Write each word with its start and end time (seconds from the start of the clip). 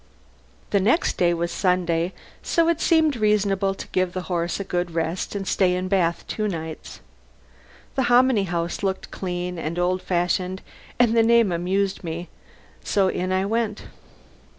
The 0.71 0.79
next 0.79 1.17
day 1.17 1.31
was 1.31 1.51
Sunday, 1.51 2.11
so 2.41 2.67
it 2.69 2.81
seemed 2.81 3.15
reasonable 3.15 3.75
to 3.75 3.87
give 3.89 4.13
the 4.13 4.23
horse 4.23 4.59
a 4.59 4.63
good 4.63 4.89
rest 4.95 5.35
and 5.35 5.47
stay 5.47 5.75
in 5.75 5.87
Bath 5.89 6.25
two 6.27 6.47
nights. 6.47 7.01
The 7.93 8.03
Hominy 8.09 8.45
House 8.45 8.81
looked 8.81 9.11
clean 9.11 9.59
and 9.59 9.77
old 9.77 10.01
fashioned, 10.01 10.63
and 10.97 11.15
the 11.15 11.21
name 11.21 11.51
amused 11.51 12.03
me, 12.03 12.29
so 12.83 13.09
in 13.09 13.31
I 13.31 13.45
went. 13.45 13.83